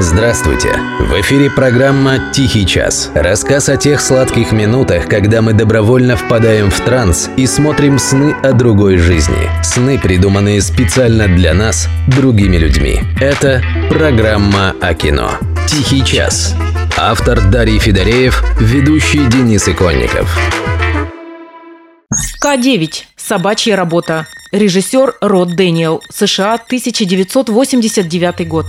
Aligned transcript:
Здравствуйте! 0.00 0.78
В 1.00 1.20
эфире 1.22 1.50
программа 1.50 2.30
«Тихий 2.32 2.64
час». 2.64 3.10
Рассказ 3.16 3.68
о 3.68 3.76
тех 3.76 4.00
сладких 4.00 4.52
минутах, 4.52 5.08
когда 5.08 5.42
мы 5.42 5.54
добровольно 5.54 6.16
впадаем 6.16 6.70
в 6.70 6.80
транс 6.82 7.28
и 7.36 7.48
смотрим 7.48 7.98
сны 7.98 8.32
о 8.44 8.52
другой 8.52 8.98
жизни. 8.98 9.50
Сны, 9.64 9.98
придуманные 9.98 10.62
специально 10.62 11.26
для 11.26 11.52
нас, 11.52 11.88
другими 12.06 12.58
людьми. 12.58 13.00
Это 13.20 13.60
программа 13.90 14.76
о 14.80 14.94
кино. 14.94 15.32
«Тихий 15.66 16.04
час». 16.04 16.54
Автор 16.96 17.40
Дарий 17.50 17.80
Федореев, 17.80 18.44
ведущий 18.60 19.26
Денис 19.26 19.66
Иконников. 19.66 20.32
К-9. 22.40 23.02
Собачья 23.16 23.74
работа. 23.74 24.28
Режиссер 24.52 25.16
Род 25.20 25.56
Дэниел. 25.56 26.02
США, 26.08 26.54
1989 26.54 28.46
год. 28.46 28.66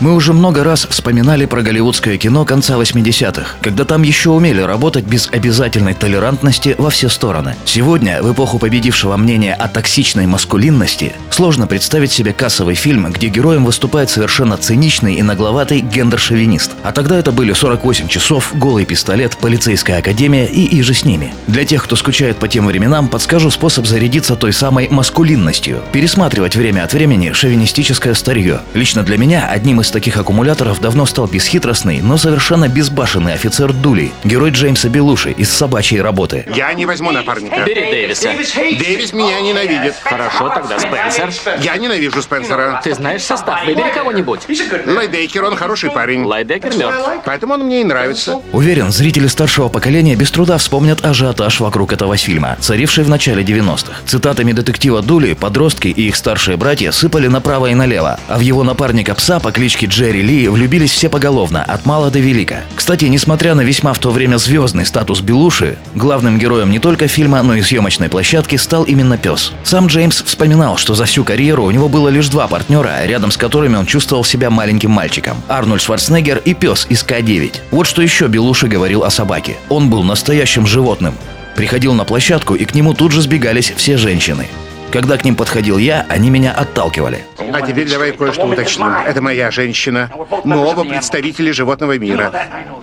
Мы 0.00 0.14
уже 0.14 0.32
много 0.32 0.62
раз 0.62 0.86
вспоминали 0.88 1.44
про 1.44 1.60
голливудское 1.60 2.18
кино 2.18 2.44
конца 2.44 2.74
80-х, 2.74 3.56
когда 3.60 3.84
там 3.84 4.04
еще 4.04 4.30
умели 4.30 4.60
работать 4.60 5.04
без 5.04 5.28
обязательной 5.32 5.94
толерантности 5.94 6.76
во 6.78 6.90
все 6.90 7.08
стороны. 7.08 7.56
Сегодня, 7.64 8.22
в 8.22 8.32
эпоху 8.32 8.60
победившего 8.60 9.16
мнения 9.16 9.54
о 9.54 9.66
токсичной 9.66 10.26
маскулинности, 10.26 11.14
сложно 11.30 11.66
представить 11.66 12.12
себе 12.12 12.32
кассовый 12.32 12.76
фильм, 12.76 13.10
где 13.10 13.26
героем 13.26 13.64
выступает 13.64 14.08
совершенно 14.08 14.56
циничный 14.56 15.14
и 15.16 15.22
нагловатый 15.22 15.80
гендер-шовинист. 15.80 16.70
А 16.84 16.92
тогда 16.92 17.18
это 17.18 17.32
были 17.32 17.52
48 17.52 18.06
часов, 18.06 18.52
голый 18.54 18.84
пистолет, 18.84 19.36
полицейская 19.36 19.98
академия 19.98 20.46
и 20.46 20.78
иже 20.78 20.94
с 20.94 21.04
ними. 21.04 21.34
Для 21.48 21.64
тех, 21.64 21.82
кто 21.82 21.96
скучает 21.96 22.36
по 22.36 22.46
тем 22.46 22.66
временам, 22.66 23.08
подскажу 23.08 23.50
способ 23.50 23.88
зарядиться 23.88 24.36
той 24.36 24.52
самой 24.52 24.86
маскулинностью. 24.88 25.82
Пересматривать 25.90 26.54
время 26.54 26.84
от 26.84 26.92
времени 26.92 27.32
шовинистическое 27.32 28.14
старье. 28.14 28.60
Лично 28.74 29.02
для 29.02 29.18
меня 29.18 29.48
одним 29.48 29.80
из 29.80 29.87
из 29.88 29.90
таких 29.90 30.18
аккумуляторов 30.18 30.80
давно 30.80 31.06
стал 31.06 31.26
бесхитростный, 31.28 32.02
но 32.02 32.18
совершенно 32.18 32.68
безбашенный 32.68 33.32
офицер 33.32 33.72
Дули, 33.72 34.12
герой 34.22 34.50
Джеймса 34.50 34.90
Белуши 34.90 35.30
из 35.30 35.50
«Собачьей 35.50 36.02
работы». 36.02 36.46
Я 36.54 36.74
не 36.74 36.84
возьму 36.84 37.10
напарника. 37.10 37.64
Бери 37.64 37.90
Дэвиса. 37.90 38.28
Дэвис 38.54 39.14
меня 39.14 39.40
ненавидит. 39.40 39.94
Хорошо, 40.02 40.50
тогда 40.50 40.78
Спенсер. 40.78 41.32
Я 41.62 41.78
ненавижу 41.78 42.20
Спенсера. 42.20 42.82
Ты 42.84 42.94
знаешь 42.94 43.22
состав, 43.22 43.64
выбери 43.64 43.90
кого-нибудь. 43.94 44.40
Лайдекер, 44.86 45.44
он 45.44 45.56
хороший 45.56 45.90
парень. 45.90 46.24
Лайдекер 46.24 46.76
мертв. 46.76 47.00
Поэтому 47.24 47.54
он 47.54 47.62
мне 47.62 47.80
и 47.80 47.84
нравится. 47.84 48.42
Уверен, 48.52 48.92
зрители 48.92 49.26
старшего 49.26 49.70
поколения 49.70 50.16
без 50.16 50.30
труда 50.30 50.58
вспомнят 50.58 51.02
ажиотаж 51.02 51.60
вокруг 51.60 51.94
этого 51.94 52.18
фильма, 52.18 52.58
царивший 52.60 53.04
в 53.04 53.08
начале 53.08 53.42
90-х. 53.42 54.02
Цитатами 54.04 54.52
детектива 54.52 55.00
Дули 55.00 55.32
подростки 55.32 55.88
и 55.88 56.08
их 56.08 56.16
старшие 56.16 56.58
братья 56.58 56.90
сыпали 56.90 57.28
направо 57.28 57.70
и 57.70 57.74
налево, 57.74 58.20
а 58.28 58.36
в 58.36 58.40
его 58.40 58.64
напарника 58.64 59.14
пса 59.14 59.40
по 59.40 59.50
кличке 59.50 59.77
Джерри 59.86 60.22
Ли 60.22 60.48
влюбились 60.48 60.92
все 60.92 61.08
поголовно, 61.08 61.62
от 61.62 61.86
мала 61.86 62.10
до 62.10 62.18
велика. 62.18 62.62
Кстати, 62.74 63.06
несмотря 63.06 63.54
на 63.54 63.62
весьма 63.62 63.92
в 63.92 63.98
то 63.98 64.10
время 64.10 64.36
звездный 64.38 64.86
статус 64.86 65.20
Белуши, 65.20 65.76
главным 65.94 66.38
героем 66.38 66.70
не 66.70 66.78
только 66.78 67.08
фильма, 67.08 67.42
но 67.42 67.54
и 67.54 67.62
съемочной 67.62 68.08
площадки 68.08 68.56
стал 68.56 68.84
именно 68.84 69.18
пес. 69.18 69.52
Сам 69.64 69.86
Джеймс 69.86 70.22
вспоминал, 70.22 70.76
что 70.76 70.94
за 70.94 71.04
всю 71.04 71.24
карьеру 71.24 71.64
у 71.64 71.70
него 71.70 71.88
было 71.88 72.08
лишь 72.08 72.28
два 72.28 72.48
партнера, 72.48 73.04
рядом 73.04 73.30
с 73.30 73.36
которыми 73.36 73.76
он 73.76 73.86
чувствовал 73.86 74.24
себя 74.24 74.50
маленьким 74.50 74.90
мальчиком. 74.90 75.36
Арнольд 75.48 75.82
Шварценеггер 75.82 76.38
и 76.44 76.54
пес 76.54 76.86
из 76.88 77.02
К-9. 77.02 77.54
Вот 77.70 77.86
что 77.86 78.02
еще 78.02 78.26
Белуши 78.26 78.66
говорил 78.66 79.04
о 79.04 79.10
собаке. 79.10 79.56
Он 79.68 79.90
был 79.90 80.02
настоящим 80.02 80.66
животным. 80.66 81.14
Приходил 81.56 81.92
на 81.94 82.04
площадку, 82.04 82.54
и 82.54 82.64
к 82.64 82.74
нему 82.74 82.94
тут 82.94 83.12
же 83.12 83.20
сбегались 83.20 83.72
все 83.76 83.96
женщины. 83.96 84.46
Когда 84.90 85.18
к 85.18 85.24
ним 85.24 85.36
подходил 85.36 85.76
я, 85.76 86.06
они 86.08 86.30
меня 86.30 86.52
отталкивали. 86.52 87.24
А 87.52 87.60
теперь 87.60 87.90
давай 87.90 88.12
кое-что 88.12 88.46
уточним. 88.46 88.92
Это 89.06 89.20
моя 89.20 89.50
женщина. 89.50 90.10
Мы 90.44 90.56
оба 90.56 90.84
представители 90.84 91.50
животного 91.50 91.98
мира. 91.98 92.32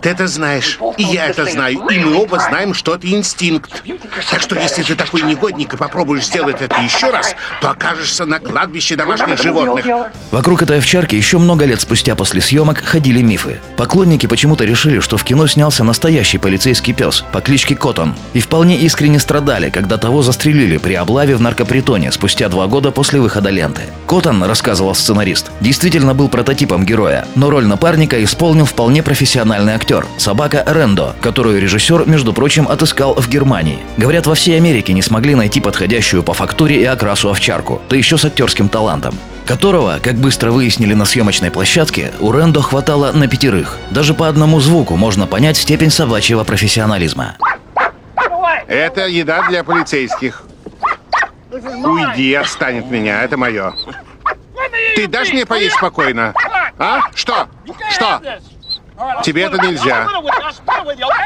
Ты 0.01 0.09
это 0.09 0.27
знаешь, 0.27 0.79
и 0.97 1.03
я 1.03 1.27
это 1.27 1.45
знаю, 1.45 1.79
и 1.89 1.99
мы 1.99 2.15
оба 2.15 2.39
знаем, 2.39 2.73
что 2.73 2.95
это 2.95 3.07
инстинкт. 3.07 3.83
Так 4.29 4.41
что 4.41 4.55
если 4.55 4.83
ты 4.83 4.95
такой 4.95 5.23
негодник 5.23 5.73
и 5.73 5.77
попробуешь 5.77 6.25
сделать 6.25 6.61
это 6.61 6.79
еще 6.81 7.09
раз, 7.09 7.35
то 7.61 7.71
окажешься 7.71 8.25
на 8.25 8.39
кладбище 8.39 8.95
домашних 8.95 9.41
животных. 9.41 9.85
Вокруг 10.31 10.61
этой 10.61 10.77
овчарки 10.77 11.15
еще 11.15 11.39
много 11.39 11.65
лет 11.65 11.81
спустя 11.81 12.15
после 12.15 12.41
съемок 12.41 12.83
ходили 12.83 13.21
мифы. 13.21 13.59
Поклонники 13.77 14.27
почему-то 14.27 14.63
решили, 14.63 14.99
что 14.99 15.17
в 15.17 15.23
кино 15.23 15.47
снялся 15.47 15.83
настоящий 15.83 16.37
полицейский 16.37 16.93
пес 16.93 17.23
по 17.31 17.41
кличке 17.41 17.75
Коттон. 17.75 18.15
И 18.33 18.41
вполне 18.41 18.77
искренне 18.77 19.19
страдали, 19.19 19.69
когда 19.69 19.97
того 19.97 20.21
застрелили 20.21 20.77
при 20.77 20.93
облаве 20.93 21.35
в 21.35 21.41
наркопритоне 21.41 21.94
спустя 22.11 22.49
два 22.49 22.67
года 22.67 22.91
после 22.91 23.19
выхода 23.19 23.49
ленты. 23.49 23.83
Коттон, 24.07 24.43
рассказывал 24.43 24.93
сценарист, 24.95 25.51
действительно 25.61 26.13
был 26.13 26.29
прототипом 26.29 26.85
героя, 26.85 27.25
но 27.35 27.49
роль 27.49 27.65
напарника 27.65 28.23
исполнил 28.23 28.65
вполне 28.65 29.01
профессиональный 29.03 29.73
актер, 29.73 30.05
собака 30.17 30.63
Рендо, 30.65 31.15
которую 31.21 31.61
режиссер, 31.61 32.05
между 32.05 32.33
прочим, 32.33 32.67
отыскал 32.67 33.15
в 33.15 33.29
Германии. 33.29 33.79
Говорят, 33.97 34.27
во 34.27 34.35
всей 34.35 34.57
Америке 34.57 34.93
не 34.93 35.01
смогли 35.01 35.35
найти 35.35 35.61
подходящую 35.61 36.23
по 36.23 36.33
фактуре 36.33 36.81
и 36.81 36.85
окрасу 36.85 37.29
овчарку, 37.29 37.81
да 37.89 37.95
еще 37.95 38.17
с 38.17 38.25
актерским 38.25 38.69
талантом 38.69 39.15
которого, 39.45 39.99
как 40.01 40.15
быстро 40.15 40.51
выяснили 40.51 40.93
на 40.93 41.05
съемочной 41.05 41.51
площадке, 41.51 42.11
у 42.19 42.31
Рендо 42.31 42.61
хватало 42.61 43.11
на 43.11 43.27
пятерых. 43.27 43.77
Даже 43.91 44.13
по 44.13 44.27
одному 44.27 44.59
звуку 44.59 44.95
можно 44.95 45.27
понять 45.27 45.57
степень 45.57 45.91
собачьего 45.91 46.43
профессионализма. 46.43 47.37
Это 48.67 49.07
еда 49.07 49.47
для 49.47 49.63
полицейских. 49.63 50.44
Уйди, 51.51 52.33
отстань 52.33 52.79
от 52.79 52.89
меня, 52.89 53.23
это 53.23 53.37
мое. 53.37 53.73
Ты 54.95 55.07
дашь 55.07 55.31
мне 55.31 55.45
поесть 55.45 55.75
спокойно? 55.75 56.33
А? 56.77 57.01
Что? 57.13 57.47
Что? 57.91 58.21
Тебе 59.23 59.43
это 59.43 59.57
нельзя. 59.57 60.07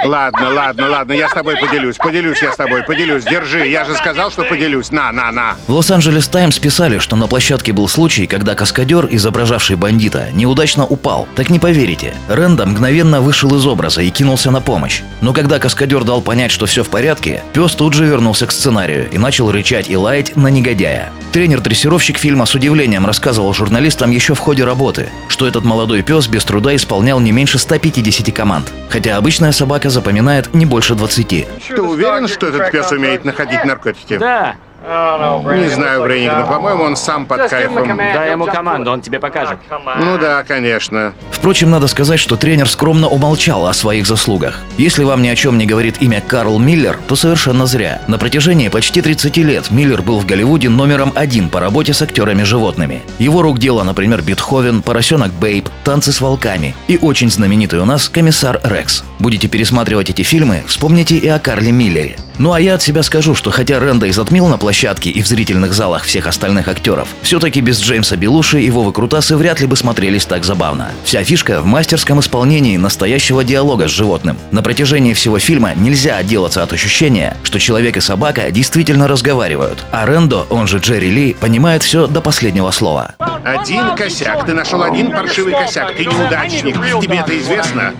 Ладно, 0.05 0.49
ладно, 0.49 0.89
ладно, 0.89 1.11
я 1.13 1.29
с 1.29 1.33
тобой 1.33 1.57
поделюсь. 1.57 1.97
Поделюсь 1.97 2.41
я 2.41 2.51
с 2.51 2.55
тобой, 2.55 2.83
поделюсь. 2.83 3.23
Держи, 3.25 3.67
я 3.67 3.85
же 3.85 3.93
сказал, 3.95 4.31
что 4.31 4.43
поделюсь. 4.43 4.91
На, 4.91 5.11
на, 5.11 5.31
на. 5.31 5.55
В 5.67 5.73
Лос-Анджелес 5.73 6.27
Таймс 6.27 6.57
писали, 6.57 6.99
что 6.99 7.15
на 7.15 7.27
площадке 7.27 7.73
был 7.73 7.87
случай, 7.87 8.25
когда 8.25 8.55
каскадер, 8.55 9.07
изображавший 9.11 9.75
бандита, 9.75 10.29
неудачно 10.33 10.85
упал. 10.85 11.27
Так 11.35 11.49
не 11.49 11.59
поверите. 11.59 12.13
Ренда 12.27 12.65
мгновенно 12.65 13.21
вышел 13.21 13.53
из 13.55 13.65
образа 13.67 14.01
и 14.01 14.09
кинулся 14.09 14.49
на 14.51 14.61
помощь. 14.61 15.01
Но 15.21 15.33
когда 15.33 15.59
каскадер 15.59 16.03
дал 16.03 16.21
понять, 16.21 16.51
что 16.51 16.65
все 16.65 16.83
в 16.83 16.89
порядке, 16.89 17.43
пес 17.53 17.73
тут 17.75 17.93
же 17.93 18.05
вернулся 18.05 18.47
к 18.47 18.51
сценарию 18.51 19.09
и 19.11 19.17
начал 19.17 19.51
рычать 19.51 19.89
и 19.89 19.97
лаять 19.97 20.35
на 20.35 20.47
негодяя. 20.47 21.11
Тренер-дрессировщик 21.33 22.17
фильма 22.17 22.45
с 22.45 22.55
удивлением 22.55 23.05
рассказывал 23.05 23.53
журналистам 23.53 24.09
еще 24.09 24.33
в 24.33 24.39
ходе 24.39 24.63
работы, 24.63 25.09
что 25.27 25.45
этот 25.45 25.63
молодой 25.63 26.01
пес 26.01 26.27
без 26.27 26.43
труда 26.43 26.75
исполнял 26.75 27.19
не 27.19 27.31
меньше 27.31 27.58
150 27.59 28.33
команд, 28.33 28.71
хотя 28.89 29.17
обычная 29.17 29.51
собака 29.51 29.89
запоминает 29.89 30.53
не 30.53 30.65
больше 30.65 30.95
20. 30.95 31.27
Ты 31.67 31.81
уверен, 31.81 32.27
что 32.27 32.47
этот 32.47 32.71
пес 32.71 32.91
умеет 32.91 33.25
находить 33.25 33.63
наркотики? 33.65 34.17
Да, 34.17 34.55
Не 34.89 35.69
знаю, 35.69 36.03
Брейник, 36.03 36.31
но, 36.33 36.47
по-моему, 36.47 36.83
он 36.83 36.95
сам 36.95 37.25
под 37.25 37.47
кайфом. 37.49 37.95
дай 37.97 38.31
ему 38.31 38.45
команду, 38.45 38.91
он 38.91 39.01
тебе 39.01 39.19
покажет. 39.19 39.59
Ну 39.99 40.17
да, 40.17 40.43
конечно. 40.43 41.13
Впрочем, 41.31 41.69
надо 41.69 41.87
сказать, 41.87 42.19
что 42.19 42.35
тренер 42.35 42.67
скромно 42.67 43.07
умолчал 43.07 43.67
о 43.67 43.73
своих 43.73 44.07
заслугах. 44.07 44.59
Если 44.77 45.03
вам 45.03 45.21
ни 45.21 45.27
о 45.27 45.35
чем 45.35 45.57
не 45.57 45.65
говорит 45.65 46.01
имя 46.01 46.21
Карл 46.21 46.57
Миллер, 46.59 46.97
то 47.07 47.15
совершенно 47.15 47.65
зря. 47.65 48.01
На 48.07 48.17
протяжении 48.17 48.67
почти 48.69 49.01
30 49.01 49.37
лет 49.37 49.71
Миллер 49.71 50.01
был 50.01 50.19
в 50.19 50.25
Голливуде 50.25 50.69
номером 50.69 51.13
один 51.15 51.49
по 51.49 51.59
работе 51.59 51.93
с 51.93 52.01
актерами-животными. 52.01 53.03
Его 53.19 53.41
рук 53.41 53.59
дело, 53.59 53.83
например, 53.83 54.21
Бетховен, 54.21 54.81
Поросенок 54.81 55.31
Бейб, 55.31 55.69
Танцы 55.83 56.11
с 56.11 56.19
волками 56.19 56.75
и 56.87 56.97
очень 56.97 57.29
знаменитый 57.29 57.79
у 57.79 57.85
нас 57.85 58.09
комиссар 58.09 58.59
Рекс. 58.63 59.03
Будете 59.19 59.47
пересматривать 59.47 60.09
эти 60.09 60.23
фильмы, 60.23 60.63
вспомните 60.67 61.15
и 61.15 61.27
о 61.27 61.39
Карле 61.39 61.71
Миллере. 61.71 62.17
Ну 62.39 62.53
а 62.53 62.61
я 62.61 62.75
от 62.75 62.81
себя 62.81 63.03
скажу, 63.03 63.35
что 63.35 63.51
хотя 63.51 63.79
Ренда 63.79 64.05
и 64.05 64.11
затмил 64.11 64.47
на 64.47 64.57
площадке 64.57 65.09
и 65.09 65.21
в 65.21 65.27
зрительных 65.27 65.73
залах 65.73 66.03
всех 66.05 66.25
остальных 66.25 66.69
актеров, 66.69 67.09
все-таки 67.21 67.59
без 67.59 67.81
Джеймса 67.81 68.15
Белуши 68.15 68.59
его 68.59 68.81
выкрутасы 68.81 69.35
вряд 69.35 69.59
ли 69.59 69.67
бы 69.67 69.75
смотрелись 69.75 70.25
так 70.25 70.45
забавно. 70.45 70.91
Вся 71.03 71.21
фишка 71.25 71.61
в 71.61 71.65
мастерском 71.65 72.21
исполнении 72.21 72.77
настоящего 72.77 73.43
диалога 73.43 73.89
с 73.89 73.91
животным. 73.91 74.37
На 74.51 74.63
протяжении 74.63 75.13
всего 75.13 75.37
фильма 75.37 75.73
нельзя 75.75 76.15
отделаться 76.15 76.63
от 76.63 76.71
ощущения, 76.71 77.35
что 77.43 77.59
человек 77.59 77.97
и 77.97 77.99
собака 77.99 78.49
действительно 78.51 79.09
разговаривают, 79.09 79.83
а 79.91 80.05
Рендо, 80.05 80.47
он 80.49 80.65
же 80.65 80.77
Джерри 80.77 81.11
Ли, 81.11 81.33
понимает 81.33 81.83
все 81.83 82.07
до 82.07 82.21
последнего 82.21 82.71
слова. 82.71 83.15
Один 83.43 83.95
косяк. 83.97 84.45
Ты 84.45 84.53
нашел 84.53 84.81
один 84.81 85.11
паршивый 85.11 85.53
косяк. 85.53 85.93
Ты 85.95 86.05
неудачник. 86.05 86.75
Тебе 87.01 87.17
это 87.17 87.37
известно? 87.37 87.93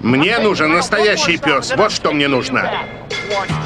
Мне 0.00 0.38
нужен 0.38 0.72
настоящий 0.72 1.36
пес. 1.36 1.72
Вот 1.76 1.92
что 1.92 2.12
мне 2.12 2.26
нужно. 2.26 2.68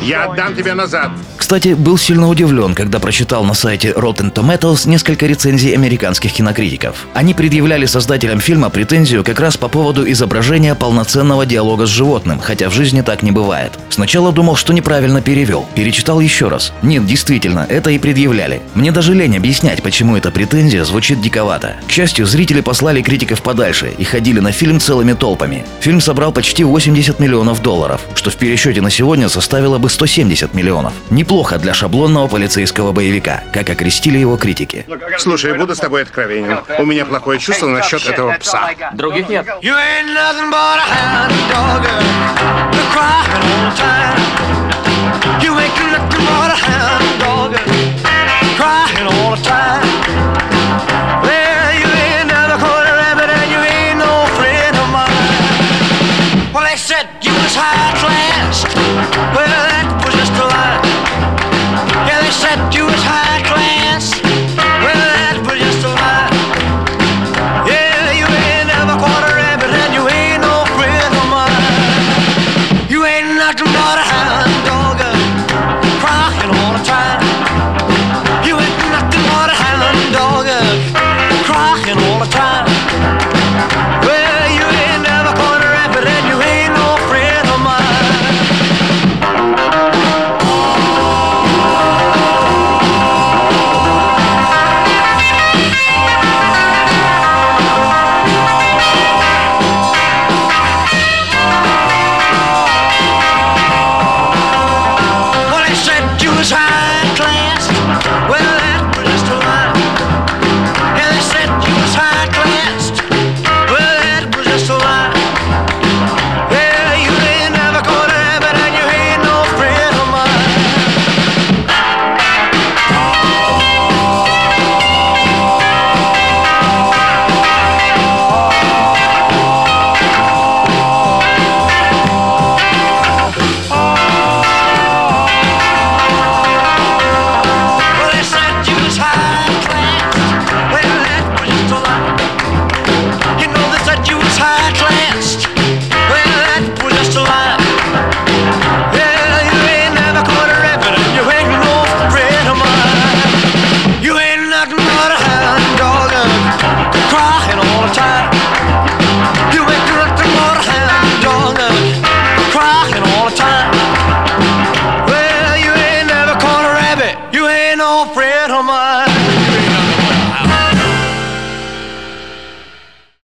Я 0.03 0.25
отдам 0.25 0.55
тебя 0.55 0.75
назад. 0.75 1.11
Кстати, 1.37 1.75
был 1.75 1.99
сильно 1.99 2.29
удивлен, 2.29 2.75
когда 2.75 2.99
прочитал 2.99 3.45
на 3.45 3.55
сайте 3.55 3.91
Rotten 3.91 4.33
Tomatoes 4.33 4.89
несколько 4.89 5.27
рецензий 5.27 5.75
американских 5.75 6.33
кинокритиков. 6.33 7.07
Они 7.13 7.35
предъявляли 7.35 7.87
создателям 7.87 8.41
фильма 8.41 8.71
претензию 8.71 9.23
как 9.25 9.41
раз 9.41 9.57
по 9.57 9.69
поводу 9.69 10.11
изображения 10.11 10.75
полноценного 10.75 11.45
диалога 11.45 11.87
с 11.87 11.91
животным, 11.91 12.41
хотя 12.41 12.71
в 12.71 12.73
жизни 12.73 13.03
так 13.03 13.23
не 13.23 13.31
бывает. 13.31 13.73
Сначала 13.91 14.33
думал, 14.33 14.57
что 14.57 14.73
неправильно 14.73 15.21
перевел. 15.21 15.67
Перечитал 15.75 16.21
еще 16.21 16.49
раз. 16.49 16.73
Нет, 16.83 17.07
действительно, 17.07 17.67
это 17.69 17.91
и 17.91 17.99
предъявляли. 17.99 18.63
Мне 18.75 18.91
даже 18.91 19.15
лень 19.15 19.37
объяснять, 19.37 19.83
почему 19.83 20.17
эта 20.17 20.31
претензия 20.31 20.85
звучит 20.85 21.21
диковато. 21.21 21.77
К 21.87 21.91
счастью, 21.91 22.27
зрители 22.27 22.63
послали 22.63 23.03
критиков 23.03 23.43
подальше 23.43 23.93
и 23.97 24.05
ходили 24.05 24.41
на 24.41 24.53
фильм 24.53 24.81
целыми 24.81 25.13
толпами. 25.13 25.65
Фильм 25.81 26.01
собрал 26.01 26.33
почти 26.33 26.65
80 26.65 27.21
миллионов 27.21 27.61
долларов, 27.61 28.01
что 28.15 28.31
в 28.31 28.37
пересчете 28.37 28.81
на 28.81 28.91
сегодня 28.91 29.29
составило 29.29 29.79
бы 29.85 29.91
170 29.91 30.55
миллионов. 30.55 30.95
Неплохо 31.11 31.59
для 31.59 31.75
шаблонного 31.75 32.27
полицейского 32.27 32.93
боевика, 32.93 33.43
как 33.53 33.69
окрестили 33.69 34.17
его 34.17 34.39
критики. 34.39 34.87
Слушай, 35.19 35.53
буду 35.59 35.75
с 35.75 35.79
тобой 35.79 36.05
откровенен. 36.05 36.61
У 36.79 36.87
меня 36.87 37.05
плохое 37.05 37.39
чувство 37.39 37.67
насчет 37.67 38.07
этого 38.07 38.33
пса. 38.39 38.71
Других 38.95 39.29
нет. 39.29 39.47
You 39.61 39.75
ain't 39.75 40.15